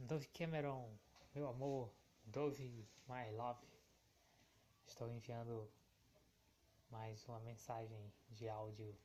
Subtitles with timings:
[0.00, 0.96] Dove Cameron,
[1.34, 1.92] meu amor,
[2.24, 3.66] Dove My Love,
[4.86, 5.68] estou enviando
[6.88, 8.96] mais uma mensagem de áudio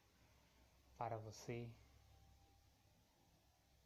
[0.96, 1.68] para você,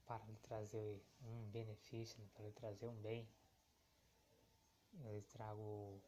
[0.05, 3.25] para lhe trazer um benefício, para lhe trazer um bem.
[5.05, 6.01] Eu lhe trago um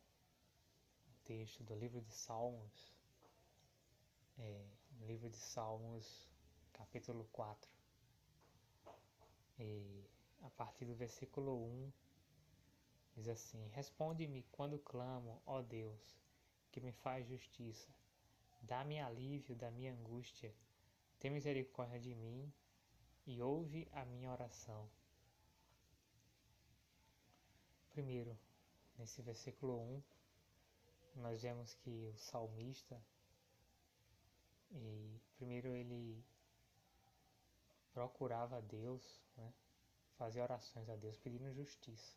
[1.24, 2.94] texto do livro de Salmos,
[4.38, 4.66] é,
[5.08, 6.30] livro de Salmos,
[6.74, 7.72] capítulo 4.
[9.60, 11.92] E a partir do versículo 1,
[13.16, 16.18] diz assim: Responde-me quando clamo, ó Deus,
[16.72, 17.90] que me faz justiça.
[18.62, 20.54] Dá-me alívio da minha angústia.
[21.20, 22.52] Tem misericórdia de mim
[23.26, 24.90] e ouve a minha oração.
[27.90, 28.38] Primeiro,
[28.98, 30.04] nesse versículo 1,
[31.16, 33.02] nós vemos que o salmista,
[34.72, 36.24] e primeiro ele
[37.92, 39.54] procurava Deus, né?
[40.20, 42.14] Fazia orações a Deus pedindo justiça.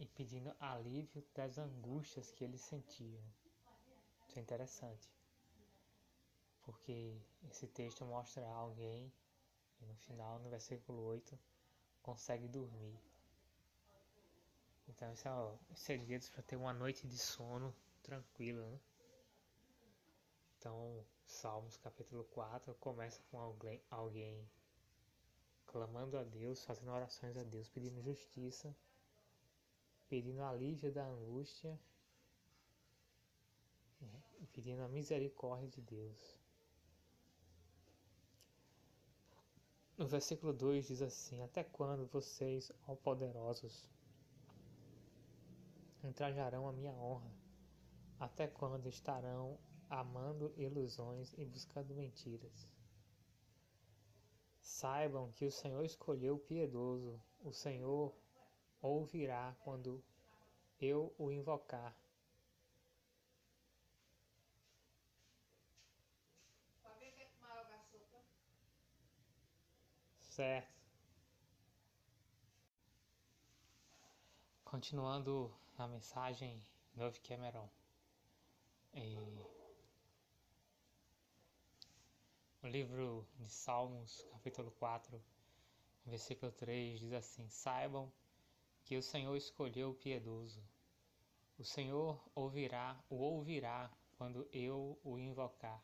[0.00, 3.22] E pedindo alívio das angústias que ele sentia.
[4.28, 5.08] Isso é interessante.
[6.64, 7.16] Porque
[7.48, 9.12] esse texto mostra alguém,
[9.80, 11.38] e no final, no versículo 8,
[12.02, 12.98] consegue dormir.
[14.88, 18.80] Então, esse é o segredo para ter uma noite de sono tranquila, né?
[20.64, 24.48] Então, Salmos capítulo 4 começa com alguém, alguém
[25.66, 28.74] clamando a Deus, fazendo orações a Deus, pedindo justiça,
[30.08, 31.78] pedindo alívio da angústia
[34.54, 36.38] pedindo a misericórdia de Deus.
[39.98, 43.86] No versículo 2 diz assim: Até quando vocês, ó poderosos,
[46.02, 47.30] entrajarão a minha honra?
[48.18, 49.58] Até quando estarão
[49.94, 52.68] amando ilusões e buscando mentiras.
[54.60, 58.12] Saibam que o Senhor escolheu o piedoso, o Senhor
[58.82, 60.02] ouvirá quando
[60.80, 61.94] eu o invocar.
[70.20, 70.74] Certo.
[74.64, 76.60] Continuando a mensagem
[76.96, 77.68] Nove Cameron.
[78.92, 79.53] E
[82.64, 85.22] O livro de Salmos, capítulo 4,
[86.06, 88.10] versículo 3 diz assim: Saibam
[88.84, 90.62] que o Senhor escolheu o piedoso.
[91.58, 95.78] O Senhor ouvirá, o ouvirá quando eu o invocar.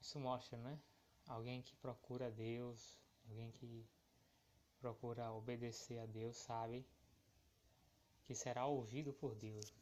[0.00, 0.80] Isso mostra, né?
[1.28, 2.98] Alguém que procura Deus,
[3.28, 3.86] alguém que
[4.80, 6.84] procura obedecer a Deus, sabe
[8.24, 9.72] que será ouvido por Deus.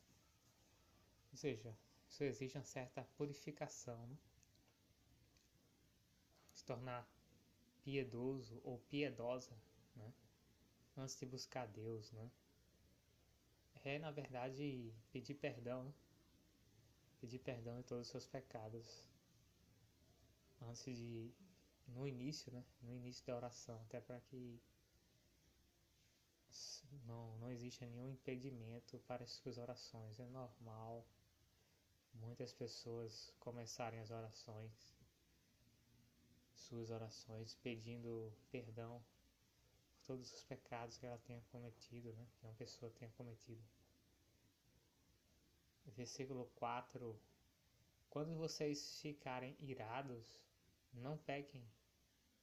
[1.30, 1.74] Ou seja,
[2.06, 3.96] isso exige uma certa purificação.
[4.06, 4.18] Né?
[6.62, 7.04] Se tornar
[7.82, 9.52] piedoso ou piedosa,
[9.96, 10.12] né?
[10.96, 12.30] antes de buscar Deus, né?
[13.84, 15.92] É, na verdade, pedir perdão, né?
[17.20, 19.08] pedir perdão de todos os seus pecados,
[20.60, 21.32] antes de,
[21.88, 22.64] no início, né?
[22.80, 24.62] No início da oração, até para que
[27.06, 30.20] não, não exista nenhum impedimento para as suas orações.
[30.20, 31.04] É normal
[32.14, 35.01] muitas pessoas começarem as orações
[36.72, 39.04] suas orações pedindo perdão
[39.90, 42.26] por todos os pecados que ela tenha cometido, né?
[42.34, 43.62] que uma pessoa tenha cometido.
[45.84, 47.14] Versículo 4:
[48.08, 50.40] Quando vocês ficarem irados,
[50.94, 51.62] não pequem.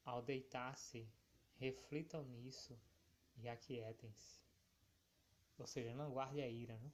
[0.06, 1.07] Ao deitar-se,
[1.57, 2.79] reflitam nisso
[3.38, 4.39] e aquietem-se.
[5.57, 6.91] Ou seja, não guarde a ira, né?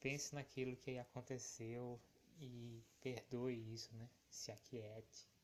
[0.00, 1.98] Pense naquilo que aconteceu
[2.38, 4.10] e perdoe isso, né?
[4.28, 5.35] Se aquiete.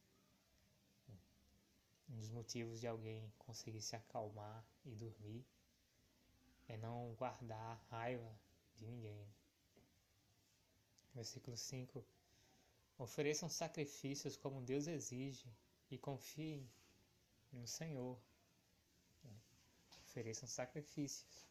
[2.08, 5.44] Um dos motivos de alguém conseguir se acalmar e dormir
[6.68, 8.38] é não guardar raiva
[8.76, 9.26] de ninguém.
[11.14, 12.04] Versículo 5:
[12.98, 15.46] Ofereçam sacrifícios como Deus exige
[15.90, 16.68] e confiem
[17.52, 18.18] no Senhor.
[20.04, 21.46] Ofereçam sacrifícios.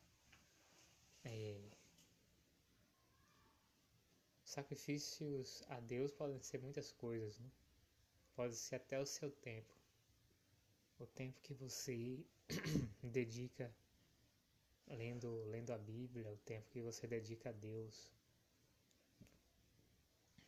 [1.24, 1.60] É...
[4.46, 7.50] Sacrifícios a Deus podem ser muitas coisas, né?
[8.36, 9.81] pode ser até o seu tempo
[11.01, 12.24] o tempo que você
[13.01, 13.74] dedica
[14.88, 18.13] lendo, lendo a Bíblia, o tempo que você dedica a Deus,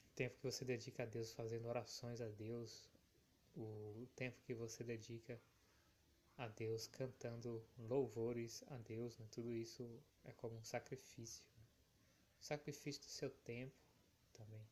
[0.06, 2.88] o tempo que você dedica a Deus fazendo orações a Deus,
[3.56, 5.42] o tempo que você dedica
[6.38, 9.28] a Deus cantando louvores a Deus, né?
[9.32, 9.84] tudo isso
[10.24, 11.44] é como um sacrifício.
[12.40, 13.76] Sacrifício do seu tempo
[14.34, 14.68] também.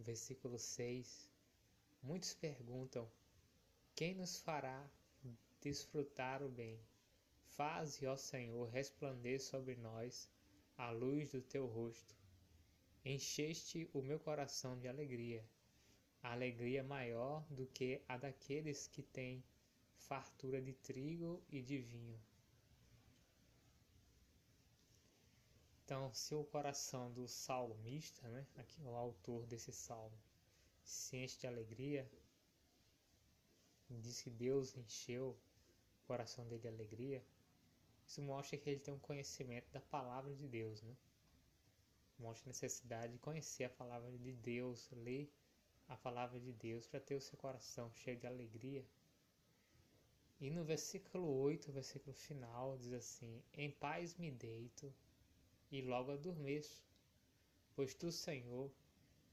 [0.00, 1.28] Versículo 6,
[2.02, 3.10] muitos perguntam:
[3.94, 4.90] quem nos fará
[5.60, 6.80] desfrutar o bem?
[7.44, 10.30] Faze, ó Senhor, resplandecer sobre nós
[10.76, 12.16] a luz do teu rosto.
[13.04, 15.44] Encheste o meu coração de alegria,
[16.22, 19.44] alegria maior do que a daqueles que têm
[19.96, 22.20] fartura de trigo e de vinho.
[25.90, 30.16] Então, se o coração do salmista, né, aqui o autor desse salmo,
[30.84, 32.08] se enche de alegria,
[33.90, 37.20] diz que Deus encheu o coração dele de alegria,
[38.06, 40.96] isso mostra que ele tem um conhecimento da palavra de Deus, né?
[42.20, 45.28] Mostra a necessidade de conhecer a palavra de Deus, ler
[45.88, 48.86] a palavra de Deus para ter o seu coração cheio de alegria.
[50.40, 54.94] E no versículo 8, versículo final, diz assim: Em paz me deito
[55.70, 56.82] e logo adormeço,
[57.74, 58.70] pois tu, Senhor,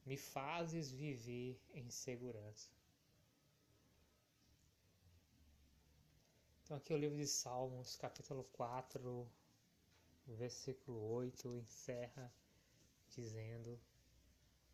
[0.06, 2.69] me fazes viver em segurança.
[6.63, 9.30] Então, aqui o livro de Salmos, capítulo 4,
[10.28, 12.34] versículo 8, encerra
[13.10, 13.80] dizendo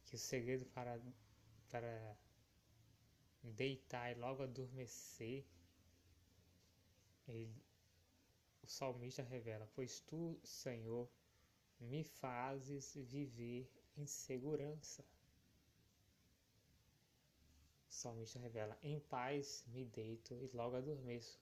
[0.04, 1.00] que o segredo para,
[1.70, 2.18] para
[3.44, 5.46] deitar e logo adormecer,
[7.28, 7.56] ele,
[8.62, 11.08] o salmista revela: Pois tu, Senhor,
[11.84, 15.04] me fazes viver em segurança.
[17.90, 21.40] O salmista revela: Em paz me deito e logo adormeço,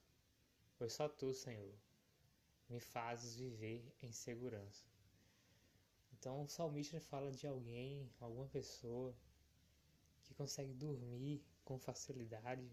[0.76, 1.74] pois só tu, Senhor,
[2.68, 4.84] me fazes viver em segurança.
[6.12, 9.14] Então o salmista fala de alguém, alguma pessoa
[10.22, 12.70] que consegue dormir com facilidade,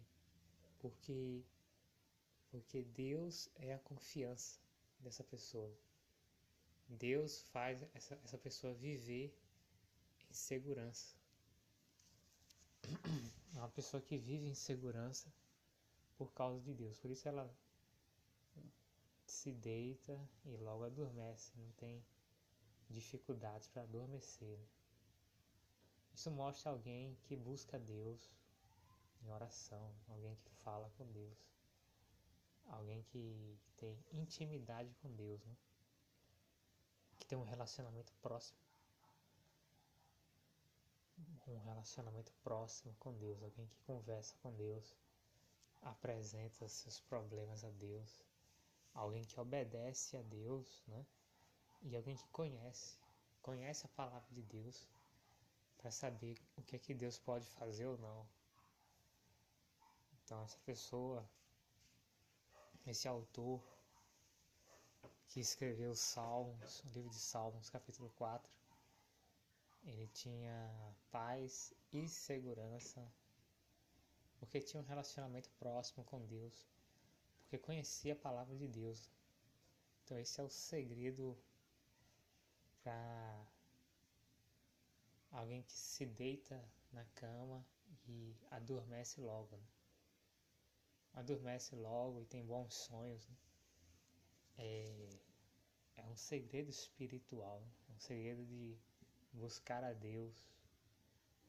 [0.80, 1.44] porque
[2.50, 4.60] porque Deus é a confiança
[5.00, 5.72] dessa pessoa.
[6.90, 9.34] Deus faz essa, essa pessoa viver
[10.30, 11.16] em segurança.
[13.56, 15.28] É uma pessoa que vive em segurança
[16.16, 17.00] por causa de Deus.
[17.00, 17.52] Por isso ela
[19.26, 22.06] se deita e logo adormece, não tem
[22.90, 24.58] dificuldades para adormecer.
[24.58, 24.68] Né?
[26.14, 28.30] Isso mostra alguém que busca Deus
[29.24, 31.38] em oração, alguém que fala com Deus,
[32.68, 35.44] alguém que tem intimidade com Deus.
[35.44, 35.56] Né?
[37.30, 38.58] Tem um relacionamento próximo.
[41.48, 44.96] Um relacionamento próximo com Deus, alguém que conversa com Deus,
[45.82, 48.20] apresenta seus problemas a Deus,
[48.96, 51.06] alguém que obedece a Deus, né?
[51.84, 52.98] E alguém que conhece,
[53.42, 54.88] conhece a palavra de Deus
[55.78, 58.28] para saber o que é que Deus pode fazer ou não.
[60.24, 61.28] Então essa pessoa,
[62.88, 63.64] esse autor,
[65.30, 68.52] que escreveu Salmos, o livro de Salmos, capítulo 4.
[69.86, 73.08] Ele tinha paz e segurança,
[74.40, 76.68] porque tinha um relacionamento próximo com Deus,
[77.42, 79.08] porque conhecia a palavra de Deus.
[80.04, 81.38] Então, esse é o segredo
[82.84, 83.46] para
[85.32, 86.60] alguém que se deita
[86.92, 87.64] na cama
[88.08, 89.56] e adormece logo.
[89.56, 89.68] Né?
[91.14, 93.28] Adormece logo e tem bons sonhos.
[93.28, 93.36] Né?
[94.60, 95.10] É,
[95.96, 98.78] é um segredo espiritual, é um segredo de
[99.32, 100.36] buscar a Deus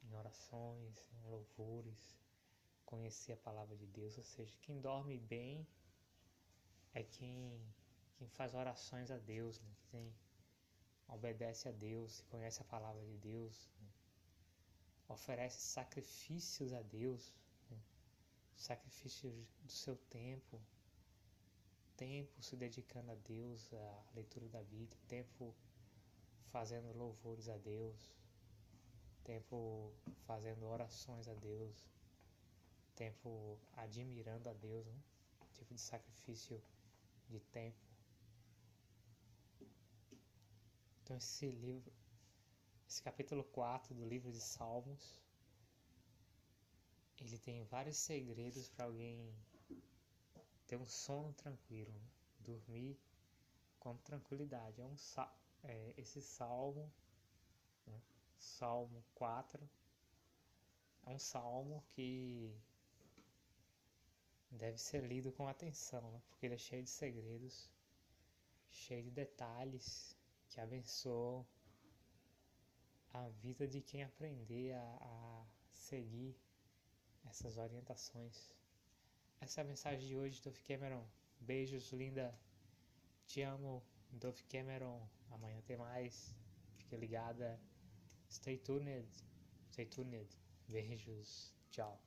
[0.05, 2.17] em orações, em louvores,
[2.87, 4.17] conhecer a palavra de Deus.
[4.17, 5.67] Ou seja, quem dorme bem
[6.95, 7.61] é quem,
[8.17, 9.75] quem faz orações a Deus, né?
[9.91, 10.15] quem
[11.09, 13.89] obedece a Deus, conhece a palavra de Deus, né?
[15.09, 17.35] oferece sacrifícios a Deus,
[17.69, 17.79] né?
[18.55, 20.61] sacrifícios do seu tempo,
[22.01, 25.55] tempo se dedicando a Deus, à leitura da Bíblia, tempo
[26.51, 28.11] fazendo louvores a Deus,
[29.23, 29.93] tempo
[30.25, 31.87] fazendo orações a Deus,
[32.97, 35.03] tempo admirando a Deus, né?
[35.53, 36.63] tipo de sacrifício
[37.29, 37.85] de tempo.
[41.03, 41.93] Então esse livro,
[42.89, 45.23] esse capítulo 4 do livro de Salmos,
[47.21, 49.35] ele tem vários segredos para alguém
[50.71, 51.93] ter um sono tranquilo,
[52.39, 52.97] dormir
[53.81, 54.81] com tranquilidade.
[54.81, 54.95] É um
[55.65, 56.89] é, esse salmo,
[57.85, 58.01] né?
[58.39, 59.69] Salmo 4,
[61.07, 62.57] é um salmo que
[64.49, 66.23] deve ser lido com atenção, né?
[66.29, 67.69] porque ele é cheio de segredos,
[68.71, 70.17] cheio de detalhes
[70.49, 71.45] que abençoam
[73.13, 76.37] a vida de quem aprender a, a seguir
[77.25, 78.60] essas orientações.
[79.41, 81.03] Essa é a mensagem de hoje, Dove Cameron.
[81.41, 82.39] Beijos, linda.
[83.27, 85.09] Te amo, Dove Cameron.
[85.31, 86.37] Amanhã tem mais.
[86.77, 87.59] Fique ligada.
[88.31, 89.09] Stay tuned.
[89.71, 90.37] Feito unido.
[90.69, 91.55] Beijos.
[91.71, 91.99] Tchau.